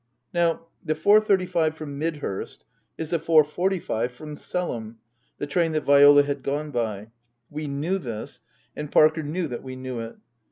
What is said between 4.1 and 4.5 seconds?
from